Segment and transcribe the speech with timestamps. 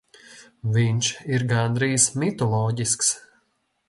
[0.77, 3.13] Viņš ir gandrīz mitoloģisks.